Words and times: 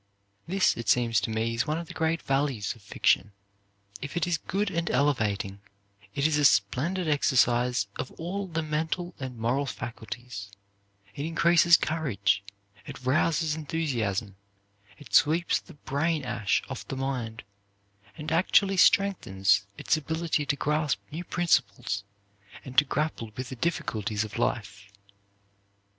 This, 0.47 0.75
it 0.75 0.89
seems 0.89 1.21
to 1.21 1.29
me, 1.29 1.53
is 1.53 1.67
one 1.67 1.77
of 1.77 1.87
the 1.87 1.93
great 1.93 2.23
values 2.23 2.73
of 2.73 2.81
fiction. 2.81 3.33
If 4.01 4.17
it 4.17 4.25
is 4.25 4.39
good 4.39 4.71
and 4.71 4.89
elevating, 4.89 5.61
it 6.15 6.25
is 6.25 6.39
a 6.39 6.45
splendid 6.45 7.07
exercise 7.07 7.85
of 7.97 8.09
all 8.13 8.47
the 8.47 8.63
mental 8.63 9.13
and 9.19 9.37
moral 9.37 9.67
faculties; 9.67 10.49
it 11.13 11.23
increases 11.23 11.77
courage; 11.77 12.41
it 12.87 13.05
rouses 13.05 13.53
enthusiasm; 13.53 14.37
it 14.97 15.13
sweeps 15.13 15.59
the 15.59 15.75
brain 15.75 16.25
ash 16.25 16.63
off 16.67 16.87
the 16.87 16.95
mind, 16.97 17.43
and 18.17 18.31
actually 18.31 18.77
strengthens 18.77 19.67
its 19.77 19.97
ability 19.97 20.47
to 20.47 20.55
grasp 20.55 20.99
new 21.11 21.23
principles 21.23 22.03
and 22.65 22.75
to 22.79 22.85
grapple 22.85 23.29
with 23.37 23.49
the 23.49 23.55
difficulties 23.55 24.23
of 24.23 24.39
life. 24.39 24.89